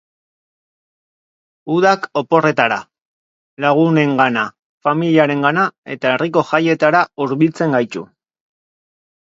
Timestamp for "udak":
1.75-2.07